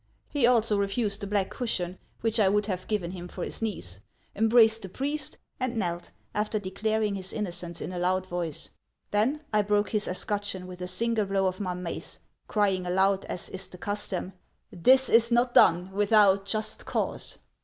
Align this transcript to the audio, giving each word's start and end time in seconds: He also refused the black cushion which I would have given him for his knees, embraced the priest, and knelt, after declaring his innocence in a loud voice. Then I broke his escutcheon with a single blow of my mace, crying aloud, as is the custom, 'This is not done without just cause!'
He 0.29 0.47
also 0.47 0.79
refused 0.79 1.19
the 1.21 1.27
black 1.27 1.51
cushion 1.51 1.99
which 2.21 2.39
I 2.39 2.49
would 2.49 2.65
have 2.65 2.87
given 2.87 3.11
him 3.11 3.27
for 3.27 3.43
his 3.43 3.61
knees, 3.61 3.99
embraced 4.35 4.81
the 4.81 4.89
priest, 4.89 5.37
and 5.59 5.77
knelt, 5.77 6.09
after 6.33 6.57
declaring 6.57 7.13
his 7.13 7.31
innocence 7.31 7.79
in 7.81 7.93
a 7.93 7.99
loud 7.99 8.25
voice. 8.25 8.71
Then 9.11 9.41
I 9.53 9.61
broke 9.61 9.91
his 9.91 10.07
escutcheon 10.07 10.65
with 10.65 10.81
a 10.81 10.87
single 10.87 11.25
blow 11.25 11.45
of 11.45 11.59
my 11.59 11.75
mace, 11.75 12.19
crying 12.47 12.87
aloud, 12.87 13.25
as 13.25 13.47
is 13.49 13.69
the 13.69 13.77
custom, 13.77 14.33
'This 14.71 15.07
is 15.07 15.31
not 15.31 15.53
done 15.53 15.91
without 15.91 16.47
just 16.47 16.87
cause!' 16.87 17.37